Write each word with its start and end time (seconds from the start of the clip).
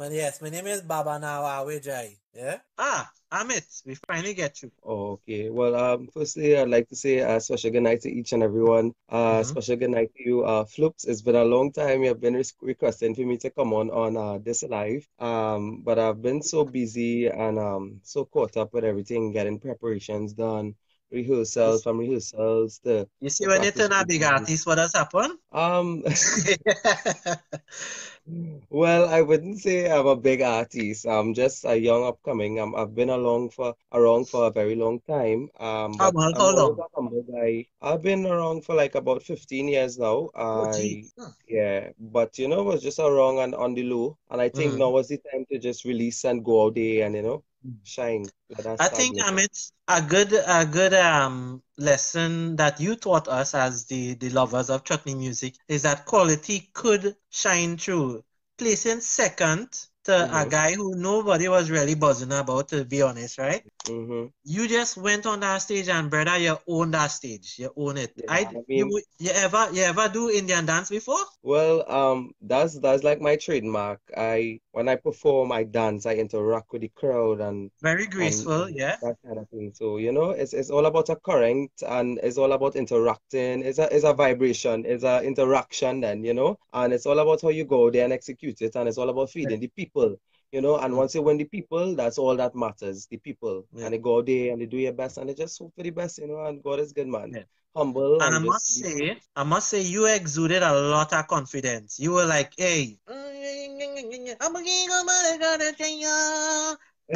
My, 0.00 0.08
yes, 0.08 0.40
my 0.40 0.48
name 0.48 0.66
is 0.66 0.80
Baba 0.80 1.18
Nawawe 1.20 1.78
Jai. 1.82 2.16
Yeah? 2.32 2.60
Ah, 2.78 3.12
Amit, 3.30 3.82
we 3.84 3.94
finally 3.94 4.32
get 4.32 4.62
you. 4.62 4.72
Oh, 4.82 5.10
okay. 5.20 5.50
Well, 5.50 5.76
um, 5.76 6.08
firstly, 6.14 6.56
I'd 6.56 6.70
like 6.70 6.88
to 6.88 6.96
say 6.96 7.18
a 7.18 7.38
special 7.38 7.70
good 7.70 7.82
night 7.82 8.00
to 8.00 8.10
each 8.10 8.32
and 8.32 8.42
everyone. 8.42 8.94
Uh, 9.10 9.42
Mhm. 9.42 9.44
special 9.44 9.76
good 9.76 9.90
night 9.90 10.10
to 10.16 10.22
you, 10.24 10.42
uh, 10.42 10.64
Floops. 10.64 11.06
It's 11.06 11.20
been 11.20 11.36
a 11.36 11.44
long 11.44 11.70
time. 11.70 12.02
You've 12.02 12.18
been 12.18 12.42
requesting 12.62 13.14
for 13.14 13.26
me 13.26 13.36
to 13.44 13.50
come 13.50 13.74
on 13.74 13.90
on 13.90 14.16
uh, 14.16 14.38
this 14.38 14.62
live. 14.62 15.06
Um, 15.18 15.82
but 15.82 15.98
I've 15.98 16.22
been 16.22 16.40
so 16.40 16.64
busy 16.64 17.26
and 17.28 17.58
um 17.58 18.00
so 18.02 18.24
caught 18.24 18.56
up 18.56 18.72
with 18.72 18.84
everything, 18.84 19.32
getting 19.32 19.60
preparations 19.60 20.32
done, 20.32 20.76
rehearsals 21.10 21.82
from 21.82 21.98
rehearsals 21.98 22.78
to 22.84 23.06
You 23.20 23.30
see, 23.30 23.46
when 23.46 23.62
you 23.62 23.70
turn 23.70 23.92
a 23.92 24.04
big 24.04 24.22
artist, 24.22 24.66
what 24.66 24.78
has 24.78 24.92
happened? 24.92 25.38
Um, 25.52 26.02
well, 28.70 29.08
I 29.08 29.22
wouldn't 29.22 29.58
say 29.60 29.90
I'm 29.90 30.06
a 30.06 30.16
big 30.16 30.42
artist. 30.42 31.06
I'm 31.06 31.34
just 31.34 31.64
a 31.64 31.76
young 31.76 32.04
upcoming. 32.04 32.58
I'm, 32.58 32.74
I've 32.74 32.94
been 32.94 33.10
along 33.10 33.50
for 33.50 33.74
around 33.92 34.28
for 34.28 34.46
a 34.46 34.50
very 34.50 34.76
long 34.76 35.00
time. 35.08 35.48
Um, 35.58 35.94
How 35.98 36.10
long? 36.10 36.34
How 36.38 36.54
long? 36.54 36.76
guy. 37.32 37.66
I've 37.82 38.02
been 38.02 38.26
around 38.26 38.64
for 38.64 38.74
like 38.74 38.94
about 38.94 39.22
15 39.22 39.68
years 39.68 39.98
now. 39.98 40.30
Oh, 40.34 40.64
I. 40.64 41.04
Huh. 41.18 41.30
yeah, 41.48 41.90
but 41.98 42.38
you 42.38 42.48
know, 42.48 42.60
it 42.60 42.64
was 42.72 42.82
just 42.82 42.98
around 43.00 43.38
and 43.38 43.54
on 43.54 43.74
the 43.74 43.82
low. 43.82 44.16
And 44.30 44.40
I 44.40 44.48
think 44.48 44.74
Mm. 44.74 44.78
now 44.78 44.90
was 44.90 45.08
the 45.08 45.18
time 45.18 45.44
to 45.50 45.58
just 45.58 45.84
release 45.84 46.24
and 46.24 46.44
go 46.44 46.66
out 46.66 46.74
there 46.76 47.06
and 47.06 47.14
you 47.16 47.22
know. 47.22 47.42
Shine. 47.84 48.24
I 48.78 48.88
think 48.88 49.18
glitter. 49.18 49.20
Amit, 49.20 49.72
a 49.88 50.00
good 50.02 50.32
a 50.32 50.64
good 50.66 50.94
um 50.94 51.62
lesson 51.78 52.56
that 52.56 52.80
you 52.80 52.96
taught 52.96 53.28
us 53.28 53.54
as 53.54 53.86
the 53.86 54.14
the 54.14 54.30
lovers 54.30 54.70
of 54.70 54.84
chutney 54.84 55.14
music 55.14 55.54
is 55.68 55.82
that 55.82 56.06
quality 56.06 56.70
could 56.72 57.16
shine 57.30 57.76
through. 57.76 58.24
Placing 58.58 59.00
second 59.00 59.68
to 60.04 60.14
a 60.40 60.44
Mm-hmm. 60.44 60.46
guy 60.46 60.74
who 60.74 60.94
nobody 60.96 61.48
was 61.48 61.70
really 61.70 61.94
buzzing 61.94 62.32
about, 62.32 62.68
to 62.68 62.84
be 62.84 63.02
honest, 63.02 63.38
right? 63.38 63.64
Mm-hmm. 63.86 64.26
You 64.44 64.68
just 64.68 64.96
went 64.96 65.26
on 65.26 65.40
that 65.40 65.58
stage 65.58 65.88
and 65.88 66.10
brother, 66.10 66.36
you 66.38 66.58
own 66.68 66.90
that 66.92 67.08
stage. 67.08 67.56
You 67.58 67.72
own 67.76 67.96
it. 67.98 68.14
Yeah, 68.16 68.28
I 68.28 68.50
I 68.50 68.62
you 68.72 69.00
you 69.18 69.30
ever 69.32 69.68
you 69.72 69.82
ever 69.82 70.08
do 70.08 70.30
Indian 70.30 70.66
dance 70.66 70.90
before? 70.90 71.24
Well, 71.42 71.90
um, 71.90 72.32
that's 72.40 72.78
that's 72.80 73.02
like 73.04 73.20
my 73.20 73.36
trademark. 73.36 74.00
I 74.16 74.60
when 74.72 74.88
I 74.88 74.96
perform, 74.96 75.52
I 75.52 75.64
dance, 75.64 76.06
I 76.06 76.14
interact 76.14 76.72
with 76.72 76.82
the 76.82 76.88
crowd 76.88 77.40
and 77.40 77.70
Very 77.82 78.06
graceful, 78.06 78.68
and 78.68 78.70
yeah. 78.70 78.96
that 79.02 79.16
kind 79.24 79.38
of 79.38 79.48
thing. 79.50 79.72
So, 79.74 79.96
you 79.98 80.12
know, 80.12 80.30
it's 80.30 80.52
it's 80.52 80.70
all 80.70 80.86
about 80.86 81.08
a 81.08 81.16
current 81.16 81.70
and 81.88 82.18
it's 82.22 82.38
all 82.38 82.52
about 82.52 82.76
interacting. 82.76 83.62
It's 83.62 83.78
a 83.78 83.94
it's 83.94 84.04
a 84.04 84.12
vibration, 84.14 84.84
it's 84.86 85.04
a 85.04 85.22
interaction 85.22 86.00
then, 86.00 86.24
you 86.24 86.34
know, 86.34 86.58
and 86.72 86.92
it's 86.92 87.06
all 87.06 87.18
about 87.18 87.42
how 87.42 87.48
you 87.50 87.64
go 87.64 87.90
there 87.90 88.04
and 88.04 88.12
execute 88.12 88.60
it, 88.62 88.76
and 88.76 88.88
it's 88.88 88.98
all 88.98 89.10
about 89.10 89.30
feeding 89.30 89.60
the 89.60 89.68
people. 89.68 90.16
You 90.52 90.60
know, 90.60 90.78
and 90.78 90.96
Mm, 90.96 90.96
once 90.96 91.14
you 91.14 91.22
win 91.22 91.36
the 91.38 91.44
people, 91.44 91.94
that's 91.94 92.18
all 92.18 92.36
that 92.36 92.54
matters, 92.56 93.06
the 93.06 93.18
people. 93.18 93.64
yeah, 93.72 93.84
And 93.84 93.94
they 93.94 93.98
go 93.98 94.20
there 94.22 94.52
and 94.52 94.60
they 94.60 94.66
do 94.66 94.78
your 94.78 94.92
best 94.92 95.16
and 95.18 95.28
they 95.28 95.34
just 95.34 95.56
hope 95.58 95.72
for 95.76 95.84
the 95.84 95.90
best, 95.90 96.18
you 96.18 96.26
know, 96.26 96.44
and 96.44 96.60
God 96.62 96.80
is 96.80 96.92
good, 96.92 97.06
man. 97.06 97.36
yeah. 97.36 97.42
Humble 97.76 98.20
And 98.20 98.34
I 98.34 98.38
and 98.38 98.44
must 98.44 98.66
just 98.66 98.74
be 98.74 98.84
say, 98.84 99.20
I 99.36 99.44
must 99.44 99.68
say, 99.68 99.82
you 99.82 100.06
exuded 100.06 100.62
a 100.62 100.72
lot 100.74 101.12
of 101.12 101.26
confidence. 101.28 101.98
You 102.00 102.12
were 102.12 102.26
like, 102.26 102.52
hey, 102.56 102.98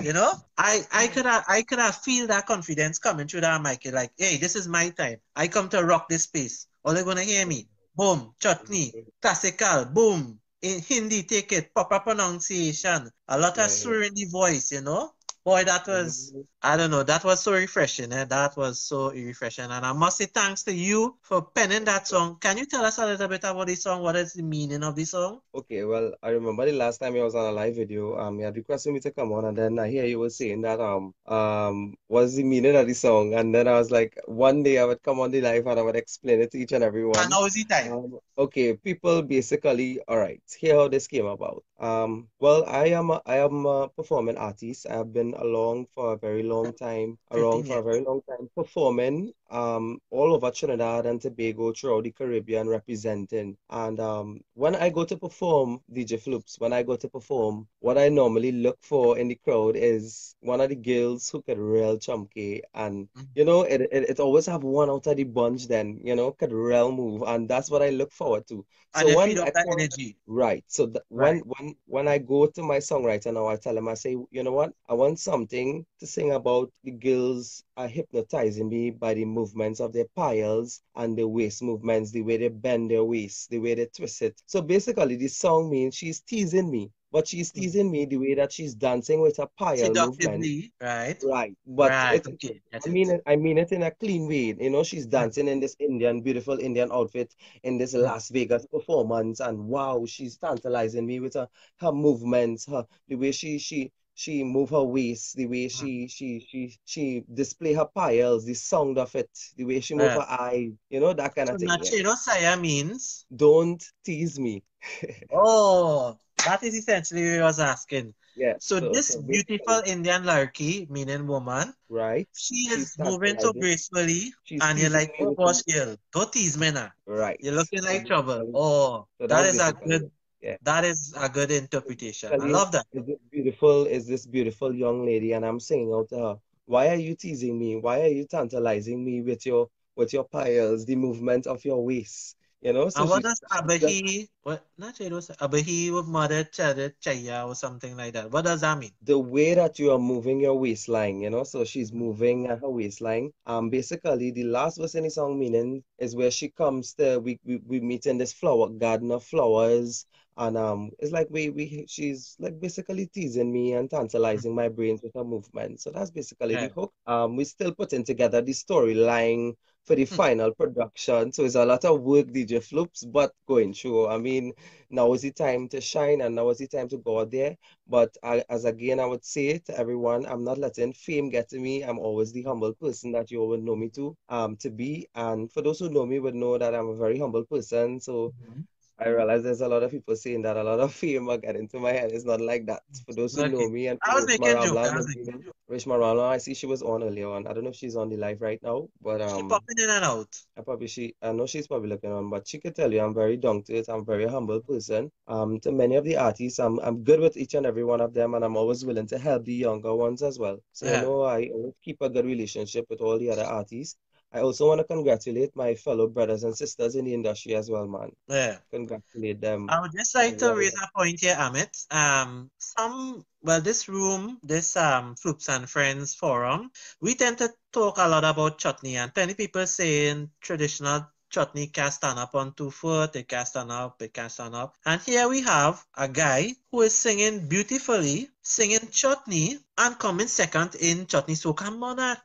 you 0.03 0.13
know, 0.13 0.33
I 0.59 0.83
I 0.93 1.07
could 1.07 1.27
have 1.27 1.45
I 1.49 1.63
could 1.63 1.79
have 1.79 1.97
feel 1.97 2.27
that 2.27 2.47
confidence 2.47 2.99
coming 2.99 3.29
through 3.29 3.43
that 3.43 3.63
mic. 3.63 3.87
Like, 3.93 4.13
hey, 4.19 4.39
this 4.39 4.57
is 4.57 4.67
my 4.67 4.91
time. 4.91 5.19
I 5.37 5.49
come 5.49 5.69
to 5.71 5.85
rock 5.85 6.09
this 6.09 6.25
space. 6.25 6.67
All 6.85 6.95
they're 6.95 7.05
gonna 7.05 7.23
hear 7.23 7.47
me. 7.47 7.69
Boom, 7.95 8.35
chutney, 8.41 8.93
classical, 9.23 9.85
boom. 9.87 10.41
In 10.63 10.81
Hindi, 10.81 11.23
take 11.25 11.53
it, 11.53 11.73
proper 11.75 12.01
pronunciation. 12.01 13.11
A 13.29 13.39
lot 13.39 13.53
of 13.53 13.59
yeah. 13.59 13.67
swir 13.69 14.07
in 14.07 14.15
the 14.15 14.27
voice, 14.33 14.73
you 14.73 14.81
know. 14.81 15.13
Boy, 15.45 15.65
that 15.65 15.87
was. 15.87 16.33
I 16.63 16.79
don't 16.79 16.91
know. 16.91 17.03
That 17.03 17.23
was 17.23 17.43
so 17.43 17.53
refreshing. 17.53 18.11
Eh? 18.11 18.25
That 18.25 18.57
was 18.57 18.81
so 18.81 19.11
refreshing. 19.11 19.67
And 19.67 19.85
I 19.85 19.93
must 19.93 20.17
say 20.17 20.25
thanks 20.25 20.63
to 20.63 20.73
you 20.73 21.19
for 21.21 21.43
penning 21.43 21.85
that 21.85 22.09
song. 22.09 22.39
Can 22.41 22.57
you 22.57 22.65
tell 22.65 22.83
us 22.83 22.97
a 22.97 23.05
little 23.05 23.29
bit 23.29 23.45
about 23.45 23.67
the 23.67 23.75
song? 23.75 24.03
What 24.03 24.17
is 24.17 24.33
the 24.33 24.43
meaning 24.43 24.83
of 24.83 24.97
the 24.97 25.05
song? 25.05 25.41
Okay, 25.55 25.85
well, 25.85 26.15
I 26.23 26.31
remember 26.31 26.65
the 26.65 26.73
last 26.73 26.99
time 26.99 27.15
I 27.17 27.23
was 27.23 27.35
on 27.35 27.45
a 27.45 27.53
live 27.53 27.77
video, 27.77 28.19
um, 28.19 28.39
you 28.39 28.47
had 28.47 28.57
requested 28.57 28.95
me 28.95 29.01
to 29.01 29.11
come 29.11 29.33
on, 29.33 29.45
and 29.45 29.59
then 29.59 29.79
I 29.79 29.91
hear 29.91 30.07
you 30.07 30.19
were 30.19 30.31
saying 30.31 30.63
that 30.63 30.81
um 30.81 31.13
um 31.27 31.95
what's 32.09 32.35
the 32.35 32.45
meaning 32.45 32.77
of 32.77 32.87
the 32.87 32.95
song, 32.95 33.35
and 33.35 33.55
then 33.55 33.69
I 33.69 33.73
was 33.73 33.91
like, 33.91 34.19
one 34.25 34.63
day 34.63 34.79
I 34.79 34.85
would 34.85 35.03
come 35.03 35.21
on 35.21 35.31
the 35.31 35.43
live 35.43 35.67
and 35.67 35.79
I 35.79 35.83
would 35.83 35.97
explain 35.97 36.41
it 36.41 36.51
to 36.53 36.59
each 36.59 36.73
and 36.73 36.83
everyone. 36.83 37.19
And 37.19 37.29
now 37.29 37.45
is 37.45 37.53
the 37.53 37.65
time. 37.65 37.93
Um, 37.93 38.19
okay, 38.39 38.73
people 38.73 39.21
basically, 39.21 40.01
all 40.09 40.17
right, 40.17 40.41
here 40.59 40.77
how 40.77 40.89
this 40.89 41.09
came 41.09 41.27
about. 41.27 41.63
Um, 41.79 42.29
well, 42.41 42.65
I 42.67 42.87
am 42.87 43.11
a, 43.11 43.21
I 43.27 43.39
am 43.39 43.67
a 43.67 43.89
performing 43.89 44.39
artist. 44.39 44.87
I 44.89 44.95
have 44.95 45.13
been 45.13 45.34
along 45.35 45.87
for 45.95 46.13
a 46.15 46.17
very 46.19 46.43
long 46.43 46.73
time, 46.75 47.19
15 47.33 47.65
around 47.65 47.67
for 47.67 47.79
a 47.79 47.83
very 47.83 48.01
long 48.03 48.21
time, 48.29 48.49
performing 48.55 49.33
um 49.51 50.01
all 50.11 50.35
over 50.35 50.51
Trinidad 50.51 51.07
and 51.07 51.21
Tobago, 51.21 51.73
throughout 51.73 52.05
the 52.05 52.11
Caribbean, 52.13 52.69
representing. 52.69 53.57
And 53.71 54.01
um, 54.01 54.41
when 54.55 54.75
I 54.77 54.91
go 54.91 55.05
to 55.05 55.17
perform, 55.17 55.81
DJ 55.93 56.17
Floops, 56.17 56.61
when 56.61 56.73
I 56.73 56.83
go 56.83 56.97
to 56.97 57.09
perform, 57.09 57.69
what 57.81 57.99
I 57.99 58.09
normally 58.09 58.53
look 58.53 58.79
for 58.83 59.19
in 59.19 59.29
the 59.29 59.37
crowd 59.37 59.77
is 59.77 60.35
one 60.41 60.61
of 60.61 60.69
the 60.71 60.77
girls 60.77 61.29
who 61.31 61.43
could 61.43 61.59
real 61.59 61.99
chumky 61.99 62.63
and 62.75 63.09
Mm. 63.17 63.29
you 63.35 63.45
know, 63.45 63.63
it, 63.63 63.81
it, 63.81 64.11
it 64.11 64.21
always 64.21 64.47
have 64.47 64.63
one 64.65 64.91
out 64.91 65.07
of 65.07 65.17
the 65.17 65.25
bunch 65.25 65.67
then, 65.69 66.01
you 66.05 66.15
know, 66.15 66.33
could 66.33 66.53
real 66.53 66.91
move. 66.93 67.23
And 67.27 67.49
that's 67.49 67.71
what 67.71 67.83
I 67.83 67.91
look 67.91 68.13
forward 68.13 68.47
to. 68.49 68.65
So 68.93 69.21
you 69.25 69.35
when 69.35 69.39
I 69.41 69.51
that 69.55 69.67
energy. 69.73 70.17
right. 70.27 70.65
So 70.69 70.87
th 70.87 70.99
Right. 71.15 71.21
when 71.21 71.41
when 71.53 71.75
when 71.87 72.07
I 72.09 72.19
go 72.19 72.47
to 72.47 72.63
my 72.63 72.79
songwriter 72.79 73.33
now, 73.33 73.47
I 73.49 73.57
tell 73.57 73.77
him, 73.77 73.89
I 73.89 73.95
say, 73.95 74.13
you 74.31 74.43
know 74.43 74.53
what? 74.53 74.73
I 74.89 74.95
want 74.95 75.19
something 75.25 75.87
to 76.01 76.07
sing 76.07 76.33
about 76.33 76.71
the 76.85 76.93
girls 76.93 77.65
are 77.77 77.89
hypnotizing 77.89 78.69
me 78.69 78.91
by 78.91 79.15
the 79.15 79.25
movements 79.25 79.81
of 79.81 79.93
their 79.93 80.07
piles 80.17 80.83
and 80.97 81.17
the 81.19 81.27
waist 81.29 81.63
movements, 81.63 82.11
the 82.13 82.23
way 82.23 82.37
they 82.39 82.49
bend 82.49 82.91
their 82.91 83.05
waist, 83.05 83.51
the 83.51 83.59
way 83.59 83.75
they 83.75 83.87
twist 83.87 84.23
it. 84.23 84.41
So 84.47 84.63
basically, 84.63 85.17
this 85.17 85.37
song 85.37 85.71
means 85.71 85.95
she's 85.97 86.21
teasing 86.21 86.71
me, 86.71 86.93
but 87.13 87.29
she's 87.29 87.53
Mm. 87.57 87.63
teasing 87.63 87.91
me 87.91 88.07
the 88.07 88.19
way 88.19 88.35
that 88.35 88.53
she's 88.53 88.75
dancing 88.75 89.21
with 89.21 89.37
her 89.39 89.49
pile 89.59 89.95
movement. 89.95 90.51
Right? 90.81 91.19
Right, 91.23 91.57
but 91.67 91.97
Right. 91.97 92.11
it's 92.11 92.29
Okay. 92.29 92.61
I 92.87 92.89
mean 92.91 93.11
it. 93.11 93.23
I 93.27 93.37
mean 93.37 93.59
it 93.59 93.73
in 93.73 93.83
a 93.83 93.91
clean 93.91 94.29
way. 94.29 94.55
You 94.61 94.71
know, 94.71 94.83
she's 94.85 95.07
Mm. 95.11 95.11
dancing 95.11 95.49
in 95.49 95.61
this 95.61 95.75
Indian, 95.81 96.21
beautiful 96.21 96.59
Indian 96.59 96.91
outfit 96.93 97.35
in 97.63 97.79
this 97.79 97.95
Mm. 97.95 98.05
Las 98.05 98.29
Vegas 98.29 98.67
performance, 98.67 99.41
and 99.41 99.67
wow, 99.69 100.05
she's 100.07 100.37
tantalizing 100.37 101.07
me 101.07 101.21
with 101.21 101.35
her 101.35 101.49
her 101.79 101.93
movements, 101.93 102.67
her 102.67 102.87
the 103.09 103.17
way 103.17 103.33
she 103.33 103.59
she 103.59 103.91
she 104.15 104.45
move 104.45 104.71
her 104.71 104.83
waist, 104.83 105.37
the 105.37 105.47
way 105.47 105.69
she 105.69 105.85
mm-hmm. 105.85 106.07
she 106.07 106.41
she 106.49 106.79
she 106.85 107.25
display 107.33 107.73
her 107.75 107.87
piles, 107.87 108.45
the 108.45 108.55
sound 108.55 108.99
of 108.99 109.15
it, 109.15 109.31
the 109.57 109.65
way 109.65 109.81
she 109.81 109.95
move 109.95 110.15
Right. 110.15 110.21
her 110.21 110.27
eyes, 110.29 110.73
you 110.91 111.01
know, 111.01 111.13
that 111.13 111.35
kind 111.35 111.49
So 111.49 111.55
of 111.55 111.61
thing. 111.61 111.69
Nachero 111.69 112.15
Saya 112.17 112.57
means, 112.57 113.27
Don't 113.35 113.83
tease 114.05 114.39
me. 114.39 114.63
oh, 115.33 116.17
that 116.45 116.63
is 116.63 116.75
essentially 116.75 117.23
what 117.37 117.41
I 117.41 117.45
was 117.45 117.61
asking. 117.61 118.15
Yeah, 118.37 118.55
So 118.59 118.81
so 118.81 118.89
this 118.91 119.09
so 119.15 119.23
beautiful 119.23 119.83
Indian 119.87 120.25
larky, 120.25 120.87
meaning 120.91 121.27
woman, 121.27 121.73
right? 121.89 122.29
she 122.35 122.69
is 122.75 122.97
moving 122.99 123.39
so 123.39 123.53
gracefully, 123.53 124.33
She's 124.45 124.61
and 124.61 124.79
you're 124.79 124.91
like, 124.91 125.15
oh 125.21 125.35
gosh, 125.35 125.63
girl, 125.63 125.97
don't 126.13 126.33
tease 126.33 126.59
me 126.59 126.71
now. 126.73 126.91
right. 127.07 127.37
You're 127.41 127.55
looking 127.55 127.83
like 127.85 128.07
trouble. 128.07 128.51
Oh, 128.55 129.07
so 129.21 129.27
that's 129.27 129.55
is 129.55 129.61
a 129.61 129.73
good. 129.73 130.11
Yeah. 130.45 130.57
that 130.63 130.85
is 130.85 131.15
a 131.17 131.29
good 131.29 131.51
interpretation. 131.51 132.31
I 132.35 132.37
love 132.37 132.71
that. 132.73 132.85
is 132.93 133.07
this 133.07 133.17
beautiful, 133.31 133.87
is 133.87 134.07
this 134.07 134.27
beautiful 134.27 134.75
young 134.75 135.07
lady, 135.07 135.33
and 135.33 135.45
I'm 135.45 135.59
singing 135.59 135.91
out 135.95 136.11
to 136.11 136.19
her, 136.19 136.37
why 136.67 136.89
are 136.89 136.97
you 136.97 137.15
teasing 137.17 137.59
me? 137.59 137.77
Why 137.77 138.03
are 138.03 138.13
you 138.13 138.27
tantalizing 138.27 139.03
me 139.03 139.23
with 139.23 139.47
your 139.47 139.69
with 139.97 140.13
your 140.13 140.25
piles, 140.25 140.85
the 140.85 140.97
movement 140.97 141.47
of 141.47 141.65
your 141.65 141.83
waist? 141.83 142.37
You 142.61 142.73
know, 142.73 142.89
so 142.89 143.03
And 143.03 143.11
what 143.11 143.23
does 143.23 143.41
Abahi, 143.53 144.29
what, 144.43 144.67
not 144.79 144.97
Abahi 144.97 145.95
with 145.95 146.07
mother 146.07 146.45
Chaya 146.45 147.47
or 147.47 147.55
something 147.55 147.95
like 147.95 148.15
that. 148.15 148.31
What 148.31 148.47
does 148.47 148.63
that 148.63 148.79
mean? 148.79 148.93
the 149.03 149.19
way 149.19 149.53
that 149.53 149.79
you 149.79 149.93
are 149.93 149.99
moving 149.99 150.41
your 150.41 150.59
waistline, 150.59 151.21
you 151.21 151.29
know, 151.29 151.45
so 151.45 151.65
she's 151.65 151.93
moving 151.93 152.47
her 152.47 152.71
waistline. 152.71 153.31
Um, 153.45 153.69
basically, 153.69 154.31
the 154.31 154.45
last 154.45 154.79
verse 154.79 154.95
in 154.95 155.05
the 155.05 155.11
song 155.11 155.39
meaning 155.39 155.83
is 155.99 156.17
where 156.17 156.31
she 156.31 156.49
comes 156.49 156.95
to 156.95 157.19
we 157.19 157.39
we, 157.45 157.61
we 157.67 157.81
meet 157.81 158.07
in 158.07 158.17
this 158.17 158.33
flower 158.33 158.71
garden 158.71 159.11
of 159.11 159.23
flowers, 159.25 160.07
and 160.37 160.57
um, 160.57 160.91
it's 160.99 161.13
like 161.13 161.29
we 161.31 161.51
we 161.51 161.85
she's 161.89 162.37
like 162.39 162.59
basically 162.61 163.07
teasing 163.07 163.53
me 163.53 163.73
and 163.75 163.91
tantalizing 163.91 164.55
my 164.55 164.69
brains 164.69 165.03
with 165.03 165.13
her 165.15 165.25
movement. 165.25 165.81
So 165.81 165.91
that's 165.91 166.11
basically 166.11 166.57
the 166.57 166.69
hook. 166.69 166.93
Um, 167.07 167.37
we're 167.37 167.45
still 167.45 167.73
putting 167.75 168.05
together 168.05 168.41
the 168.43 168.53
storyline 168.53 169.55
for 169.85 169.95
the 169.97 170.05
Hmm. 170.11 170.19
final 170.19 170.53
production. 170.55 171.33
So 171.33 171.45
it's 171.45 171.55
a 171.57 171.65
lot 171.65 171.85
of 171.85 172.01
work, 172.03 172.33
DJ 172.33 172.59
Floops, 172.59 173.05
but 173.11 173.33
going 173.47 173.73
through. 173.75 174.09
I 174.09 174.19
mean, 174.19 174.53
now 174.91 175.13
is 175.15 175.23
the 175.23 175.33
time 175.33 175.69
to 175.69 175.81
shine 175.81 176.21
and 176.21 176.35
now 176.35 176.49
is 176.51 176.59
the 176.59 176.67
time 176.67 176.89
to 176.89 176.99
go 176.99 177.21
out 177.21 177.31
there. 177.31 177.57
But 177.87 178.17
I, 178.23 178.45
as 178.49 178.65
again, 178.65 179.01
I 179.01 179.07
would 179.07 179.25
say 179.25 179.49
it 179.49 179.67
to 179.67 179.79
everyone, 179.79 180.27
I'm 180.27 180.45
not 180.45 180.59
letting 180.59 180.93
fame 180.93 181.31
get 181.31 181.49
to 181.51 181.59
me. 181.59 181.83
I'm 181.83 181.99
always 181.99 182.33
the 182.33 182.43
humble 182.43 182.73
person 182.75 183.13
that 183.13 183.31
you 183.31 183.41
all 183.41 183.49
would 183.49 183.63
know 183.63 183.77
me 183.77 183.89
to 183.91 184.17
um 184.29 184.57
to 184.59 184.71
be. 184.71 185.09
And 185.15 185.51
for 185.53 185.63
those 185.63 185.79
who 185.81 185.91
know 185.91 186.07
me 186.07 186.19
would 186.21 186.35
know 186.35 186.59
that 186.59 186.75
I'm 186.75 186.89
a 186.89 186.97
very 186.97 187.19
humble 187.19 187.45
person. 187.45 188.01
So 188.01 188.33
Mhm. 188.41 188.65
I 189.05 189.09
realize 189.11 189.43
there's 189.43 189.61
a 189.61 189.69
lot 189.69 189.83
of 189.83 189.91
people 189.91 190.17
saying 190.17 190.43
that 190.43 190.57
a 190.57 190.63
lot 190.65 190.81
of 190.81 190.93
fame 191.03 191.29
are 191.29 191.39
getting 191.39 191.69
to 191.69 191.79
my 191.81 191.93
head. 191.93 192.13
It's 192.13 192.25
not 192.25 192.41
like 192.41 192.67
that. 192.67 192.83
For 193.07 193.15
those 193.15 193.37
who 193.37 193.45
know 193.45 193.69
me 193.69 193.89
and 193.89 194.01
I 194.03 194.15
was 194.15 194.27
for 194.27 194.27
making 194.27 194.49
a 194.49 194.57
joke. 194.61 194.81
I 194.85 194.97
was 194.97 195.07
making 195.09 195.35
a 195.35 195.43
joke. 195.43 195.57
Rich 195.69 195.85
Marabla, 195.87 196.29
I 196.29 196.39
see 196.39 196.55
she 196.55 196.67
was 196.67 196.83
on 196.83 197.03
earlier 197.03 197.29
on. 197.29 197.47
I 197.47 197.53
don't 197.53 197.65
know 197.65 197.71
if 197.71 197.77
she's 197.77 197.97
on 197.97 198.09
the 198.09 198.17
live 198.17 198.41
right 198.41 198.61
now, 198.63 198.89
but 199.03 199.21
She 199.27 199.43
um, 199.43 199.49
popping 199.49 199.79
in 199.79 199.91
and 199.91 200.05
out. 200.05 200.35
I 200.57 200.63
probably 200.63 200.89
she 200.89 201.15
I 201.23 201.33
know 201.33 201.47
she's 201.47 201.67
probably 201.69 201.89
looking 201.91 202.13
on, 202.13 202.29
but 202.31 202.47
she 202.49 202.59
could 202.61 202.75
tell 202.75 202.93
you 202.93 203.01
I'm 203.01 203.15
very 203.15 203.37
down 203.37 203.63
to 203.65 203.75
it. 203.77 203.89
I'm 203.89 204.01
a 204.01 204.05
very 204.05 204.27
humble 204.27 204.61
person. 204.61 205.11
Um, 205.29 205.61
to 205.61 205.71
many 205.73 205.97
of 205.97 206.05
the 206.05 206.17
artists, 206.17 206.59
I'm 206.59 206.79
I'm 206.81 207.05
good 207.05 207.21
with 207.21 207.37
each 207.37 207.55
and 207.55 207.67
every 207.67 207.85
one 207.85 208.01
of 208.01 208.15
them, 208.15 208.35
and 208.35 208.45
I'm 208.45 208.57
always 208.57 208.85
willing 208.85 209.07
to 209.09 209.19
help 209.19 209.45
the 209.45 209.55
younger 209.55 209.95
ones 209.95 210.23
as 210.23 210.39
well. 210.39 210.59
So 210.73 210.87
Yeah. 210.87 210.93
you 210.93 210.99
know, 210.99 211.23
I 211.23 211.51
always 211.55 211.75
keep 211.83 212.01
a 212.03 212.11
good 212.11 212.25
relationship 212.27 212.87
with 212.91 213.01
all 213.01 213.19
the 213.19 213.31
other 213.31 213.45
artists. 213.45 213.97
I 214.35 214.41
also 214.41 214.67
want 214.67 214.81
to 214.81 214.85
congratulate 214.85 215.55
my 215.55 215.77
fellow 215.77 216.09
brothers 216.09 216.43
and 216.43 216.57
sisters 216.57 216.97
in 216.97 217.05
the 217.05 217.15
industry 217.15 217.55
as 217.55 217.71
well, 217.71 217.87
man. 217.87 218.11
Yeah. 218.29 218.57
Congratulate 218.73 219.41
them. 219.41 219.71
I 219.71 219.81
would 219.81 219.93
just 219.93 220.13
like 220.17 220.39
to 220.39 220.55
raise 220.55 220.75
a 220.75 220.89
point 220.99 221.21
here, 221.21 221.37
Amit. 221.37 221.87
Um, 221.95 222.51
some, 222.59 223.25
well, 223.43 223.61
this 223.61 223.89
room, 223.89 224.41
this 224.43 224.77
um, 224.77 225.15
Floops 225.15 225.49
and 225.49 225.71
Friends 225.71 226.15
forum, 226.15 226.73
we 227.01 227.15
tend 227.15 227.39
to 227.39 227.51
talk 227.73 227.99
a 227.99 228.09
lot 228.09 228.25
about 228.25 228.59
chutney, 228.59 228.97
and 228.97 229.15
plenty 229.15 229.35
people 229.35 229.69
saying 229.69 230.31
traditional 230.41 231.07
chutney 231.31 231.67
can't 231.67 231.93
stand 231.93 232.19
up 232.19 232.35
on 232.35 232.55
two 232.55 232.71
foot, 232.71 233.17
it 233.17 233.29
can't 233.29 233.49
stand 233.49 233.73
up, 233.73 234.01
it 234.01 234.15
can't 234.15 234.31
stand 234.31 234.55
up. 234.55 234.77
And 234.87 235.01
here 235.01 235.29
we 235.29 235.43
have 235.43 235.85
a 235.97 236.09
guy 236.09 236.55
who 236.71 236.83
is 236.83 236.95
singing 236.95 237.49
beautifully, 237.49 238.31
singing 238.43 238.89
chutney, 238.91 239.59
and 239.77 239.99
coming 239.99 240.29
second 240.29 240.77
in 240.77 241.07
Chutney 241.07 241.35
Soca 241.35 241.77
Monarch. 241.77 242.19